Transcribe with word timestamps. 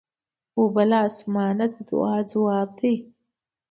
اوبه 0.59 0.83
له 0.91 0.97
اسمانه 1.09 1.65
د 1.73 1.75
دعا 1.89 2.17
ځواب 2.31 2.69
دی. 2.79 2.95